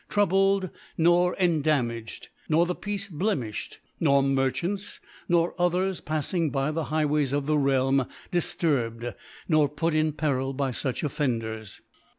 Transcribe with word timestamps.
troubled 0.09 0.71
nor 0.97 1.35
en 1.37 1.61
* 1.61 1.61
damaged, 1.61 2.29
nor 2.49 2.65
the 2.65 2.73
Peace 2.73 3.07
blemiJfhed, 3.07 3.77
nor 3.99 4.23
* 4.23 4.23
Merchants 4.23 4.99
nor 5.29 5.53
others 5.61 6.01
pafling 6.01 6.51
by 6.51 6.71
the 6.71 6.85
High 6.85 7.05
* 7.05 7.05
ways 7.05 7.33
of 7.33 7.45
the 7.45 7.55
Realm 7.59 8.07
difturbed, 8.31 9.13
nor 9.47 9.69
put 9.69 9.93
in 9.93 10.11
* 10.13 10.13
Peril 10.13 10.53
by 10.53 10.71
foch 10.71 11.01
Oflfcnders. 11.01 11.81